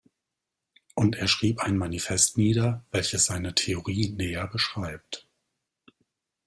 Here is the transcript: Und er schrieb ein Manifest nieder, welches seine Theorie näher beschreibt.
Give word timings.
Und 0.95 1.15
er 1.15 1.27
schrieb 1.27 1.59
ein 1.59 1.77
Manifest 1.77 2.35
nieder, 2.35 2.83
welches 2.89 3.25
seine 3.25 3.53
Theorie 3.53 4.09
näher 4.09 4.47
beschreibt. 4.47 5.27